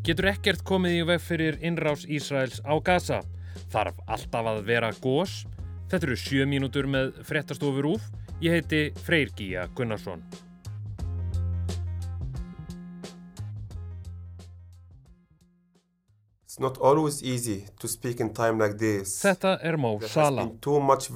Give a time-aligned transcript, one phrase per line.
[0.00, 3.18] Getur ekkert komið í veg fyrir innrás Ísraels á Gaza?
[3.68, 5.42] Þarf alltaf að vera gós?
[5.92, 8.06] Þetta eru sjö mínútur með frettastofur úf.
[8.40, 10.22] Ég heiti Freyr Gíja Gunnarsson.
[16.48, 19.20] It's not always easy to speak in time like this.
[19.20, 19.76] Þetta er
[20.64, 21.12] too much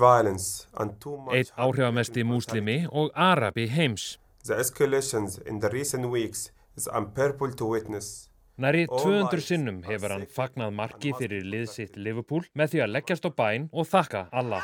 [1.32, 4.18] eitt áhrifamesti múslimi og arabi heims.
[4.44, 8.28] The escalations in the recent weeks is unbearable to witness.
[8.54, 13.30] Næri 200 sinnum hefur hann fagnað marki fyrir liðsitt Liverpool með því að leggjast á
[13.34, 14.62] bæn og þakka Allah.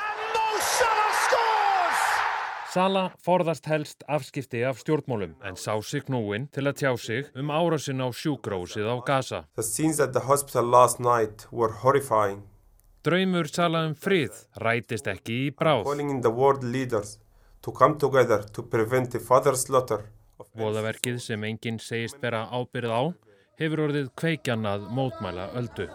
[2.70, 7.50] Sala forðast helst afskipti af stjórnmálum en sá sig knúin til að tjá sig um
[7.50, 9.40] árásin á sjúgrósið á Gaza.
[9.58, 12.45] The scenes at the hospital last night were horrifying,
[13.02, 15.82] Draumur Sala um frið rætist ekki í bráð.
[15.82, 17.18] calling in the world leaders
[17.60, 20.04] to come together to prevent the further slaughter
[20.38, 23.02] of Voðaverkið sem enginn segist bera ábyrð á
[23.60, 25.90] hefur orðið kveikjan að mótmæla öldu.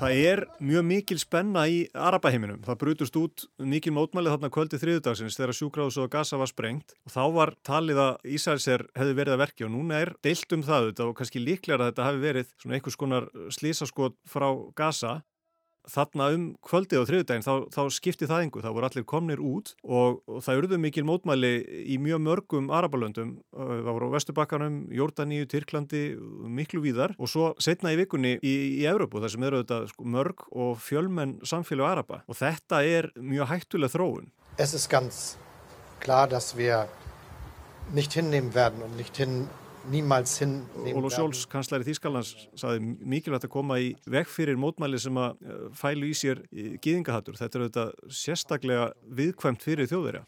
[0.00, 2.62] Það er mjög mikil spenna í Arabaheiminum.
[2.64, 7.12] Það brutust út mikil mótmælið þarna kvöldi þriðudagsins þegar sjúkráðs og Gaza var sprengt og
[7.12, 10.88] þá var talið að Ísælser hefði verið að verki og núna er deilt um það
[11.04, 14.48] og kannski líklega að þetta hafi verið svona einhvers konar slísaskot frá
[14.80, 15.18] Gaza.
[15.88, 19.72] Þarna um kvöldið á þriðudaginn þá, þá skipti það engu, það voru allir komnir út
[19.84, 21.52] og, og það urðu mikil mótmæli
[21.94, 26.04] í mjög mörgum Arabalöndum, það voru á Vesturbakkanum, Jórdaníu, Tyrklandi,
[26.60, 27.16] miklu víðar.
[27.18, 30.76] Og svo setna í vikunni í, í Evrópu þar sem eru þetta sko, mörg og
[30.84, 32.22] fjölmenn samfélag Araba.
[32.28, 34.30] Og þetta er mjög hættuleg þróun.
[34.60, 35.38] Es ist ganz
[36.00, 36.86] klar, dass wir
[37.94, 39.48] nicht hinnehmen werden und nicht hin,
[39.88, 41.10] niemals Ólaf werden.
[41.14, 46.10] Sjóls, kanslari Þýskalands, saði mikilvægt að koma í veg fyrir mótmæli sem að eh, fælu
[46.10, 47.38] í sér gýðingahattur.
[47.38, 48.84] Þetta er auðvitað sérstaklega
[49.20, 50.22] viðkvæmt fyrir þjóðverja.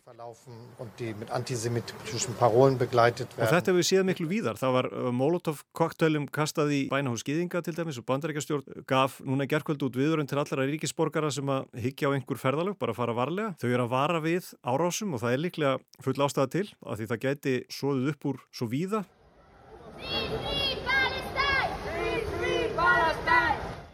[3.42, 4.60] Og þetta við séð miklu víðar.
[4.60, 9.82] Það var uh, Molotov-koktölum kastað í bænahús gýðinga til dæmis og bandarækjastjórn gaf núna gerkvöld
[9.86, 13.54] út viðurinn til allra ríkisborgara sem að higgja á einhver ferðalög, bara fara varlega.
[13.60, 17.10] Þau eru að vara við árásum og það er líklega full ástæða til af því
[17.10, 19.04] það gæti svoðið upp úr svo víða.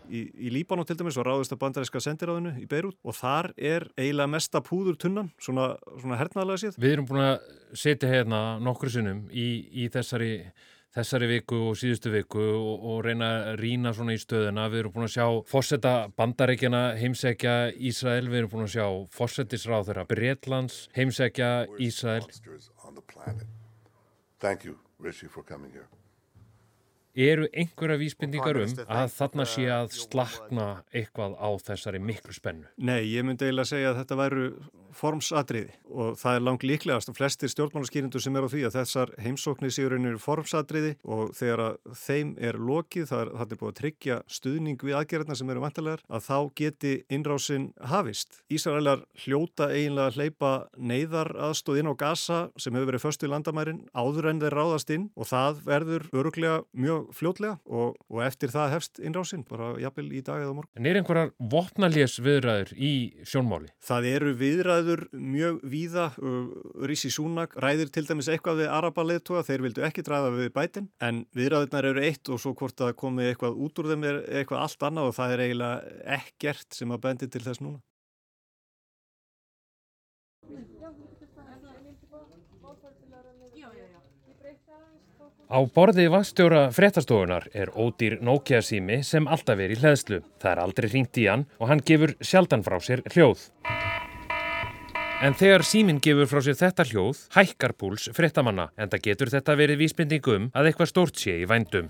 [0.08, 3.86] Í, í Líbano til dæmis var ráðist að bandaríska sendiráðinu í Beirut og þar er
[3.98, 6.80] eiginlega mesta púður tunnan, svona, svona hernaðlega séð.
[6.80, 7.36] Við erum búin að
[7.76, 10.30] setja hérna nokkru sinnum í, í þessari,
[10.96, 14.66] þessari viku og síðustu viku og, og reyna að rýna svona í stöðuna.
[14.72, 18.88] Við erum búin að sjá fórseta bandaríkjana heimsækja Ísrael, við erum búin að sjá
[19.20, 22.24] fórsetisráð þeirra Bretlands heimsækja Ísrael.
[24.38, 25.86] Thank you, Richie, for coming here.
[27.18, 32.68] Eru einhverja vísbendingar um að þarna sé að slakna eitthvað á þessari miklu spennu?
[32.78, 34.44] Nei, ég myndi eiginlega segja að þetta væru
[34.98, 39.12] formsatriði og það er langt líklegast og flestir stjórnmálaskýrindur sem er á því að þessar
[39.22, 43.72] heimsóknir séu reynir formsatriði og þegar að þeim er lokið, það er, það er búið
[43.72, 48.40] að tryggja stuðning við aðgerðna sem eru vantarlegar, að þá geti innrásin hafist.
[48.52, 53.32] Ísraelar hljóta eiginlega að hleypa neyðar aðstóð inn á Gaza sem hefur verið föstu í
[53.32, 58.52] landamærin áður en þeir ráðast inn og það verður öruglega mjög fljótlega og, og eftir
[58.52, 60.72] það hefst innrásin, bara jafnvel í dag eða morgun.
[60.78, 62.92] En er einhverjar vopnalés viðræður í
[63.28, 63.72] sjónmáli?
[63.84, 66.52] Það eru viðræður mjög víða, uh,
[66.88, 71.24] Rísi Súnak ræðir til dæmis eitthvað við Arabaleðtóa, þeir vildu ekki ræða við bætin, en
[71.36, 74.88] viðræðurnar eru eitt og svo hvort að komi eitthvað út úr þeim er eitthvað allt
[74.88, 77.82] annað og það er eiginlega ekkert sem að bendi til þess núna.
[85.48, 90.18] Á borði vastjóra fréttastofunar er ódýr Nokia sími sem alltaf er í hleðslu.
[90.36, 93.46] Það er aldrei hringt í hann og hann gefur sjaldan frá sér hljóð.
[95.24, 99.56] En þegar síminn gefur frá sér þetta hljóð, hækkar púls fréttamanna, en það getur þetta
[99.56, 101.88] verið vísbendingu um að eitthvað stórt sé í vændum.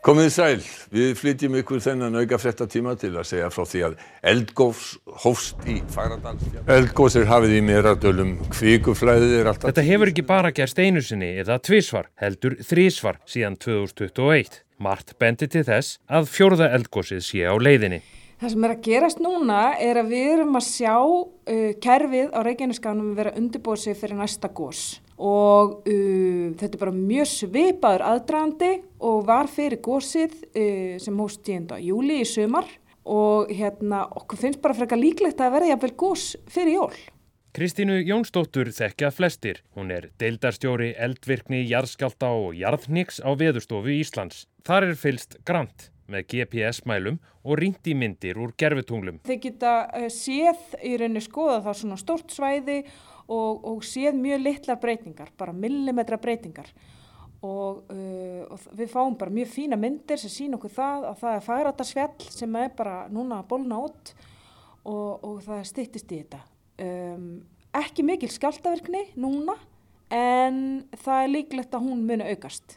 [0.00, 3.96] Komið sæl, við flytjum ykkur þennan auka fréttatíma til að segja frá því að
[4.30, 4.86] eldgófs
[5.26, 6.62] hófst í Fagradalsfjall.
[6.72, 9.66] Eldgós er hafið í meradölum, kvikuflæðið er alltaf...
[9.68, 14.56] Þetta hefur ekki bara gerst einu sinni eða tvísvar, heldur þrísvar síðan 2021.
[14.80, 18.00] Mart bendi til þess að fjórða eldgósið sé á leiðinni.
[18.40, 22.40] Það sem er að gerast núna er að við erum að sjá uh, kerfið á
[22.48, 28.72] Reykjaneskanum vera undirbúið sig fyrir næsta gós og uh, þetta er bara mjög svipaður aðdragandi
[29.04, 31.76] og var fyrir gósið uh, sem hóst 10.
[31.84, 32.68] júli í sumar
[33.10, 37.00] og hérna okkur finnst bara frekar líklegt að verða jafnvel gós fyrir jól.
[37.50, 39.64] Kristínu Jónsdóttur þekkja flestir.
[39.74, 44.44] Hún er deildarstjóri eldvirkni, jarðskjálta og jarðniks á Veðurstofu Íslands.
[44.62, 49.18] Þar er fylst grant með GPS-mælum og ringt í myndir úr gerfutunglum.
[49.26, 52.84] Þeir geta uh, séð í rauninni skoða þá svona stórt svæði
[53.30, 56.72] og, og séð mjög litlar breytingar, bara millimetra breytingar.
[57.40, 61.36] og, uh, og við fáum bara mjög fína myndir sem sín okkur það að það
[61.36, 64.12] er fagrættarsfjall sem er bara núna að bólna út
[64.84, 66.42] og, og það styttist í þetta.
[66.80, 67.24] Um,
[67.80, 69.56] ekki mikil skjáltaverkni núna
[70.12, 70.60] en
[71.00, 72.76] það er líklegt að hún muni aukast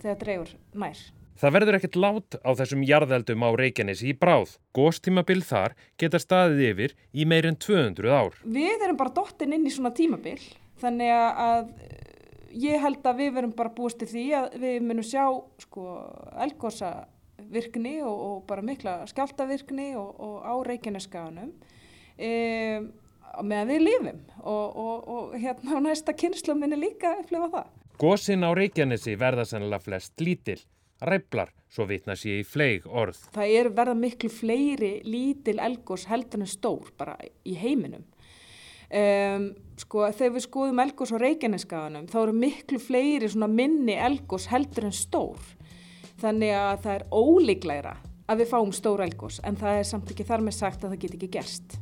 [0.00, 1.06] þegar dreyfur nær.
[1.40, 4.58] Það verður ekkert lát á þessum jarðeldum á Reykjanesi í bráð.
[4.76, 8.34] Góstímabil þar geta staðið yfir í meirinn 200 ár.
[8.44, 10.36] Við erum bara dottin inn í svona tímabil
[10.82, 11.70] þannig að
[12.60, 15.24] ég held að við verum bara búist til því að við munum sjá
[15.64, 15.84] sko,
[16.44, 16.90] elgósa
[17.50, 21.54] virkni og, og bara mikla skjáltavirkni og, og á Reykjaneskaðanum
[22.20, 22.32] e,
[23.40, 27.72] meðan við lifum og, og hérna á næsta kynslu minni líka upplifa það.
[28.00, 30.58] Gósin á Reykjanesi verða sannlega flest lítil
[31.06, 33.18] ræflar, svo vitna sér í fleig orð.
[33.34, 37.16] Það er verða miklu fleiri lítil elgós heldur en stór bara
[37.46, 38.04] í heiminum.
[38.90, 44.88] Um, sko þegar við skoðum elgós á Reykjaneskaðanum þá eru miklu fleiri minni elgós heldur
[44.88, 45.38] en stór.
[46.20, 47.94] Þannig að það er ólíklæra
[48.30, 51.02] að við fáum stór elgós en það er samt ekki þar með sagt að það
[51.04, 51.78] get ekki gerst.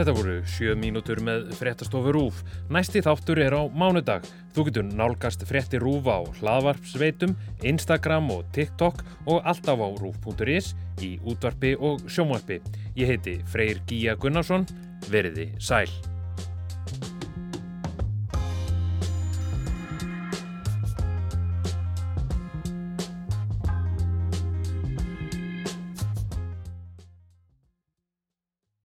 [0.00, 2.38] Þetta voru sjö mínútur með fréttastofu Rúf.
[2.72, 4.24] Næsti þáttur er á mánudag.
[4.56, 7.34] Þú getur nálgast frétti Rúf á hlaðvarpsveitum,
[7.68, 10.72] Instagram og TikTok og alltaf á rúf.is
[11.04, 12.62] í útvarpi og sjónvarpi.
[12.96, 14.64] Ég heiti Freyr Gíja Gunnarsson.
[15.12, 15.92] Veriði sæl.